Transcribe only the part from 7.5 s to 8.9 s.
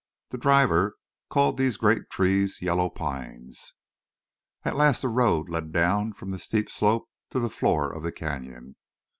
floor of the canyon.